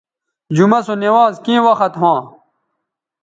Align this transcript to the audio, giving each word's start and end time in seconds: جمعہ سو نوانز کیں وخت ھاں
جمعہ 0.55 0.79
سو 0.85 0.93
نوانز 1.03 1.35
کیں 1.43 1.61
وخت 1.67 1.93
ھاں 2.01 2.19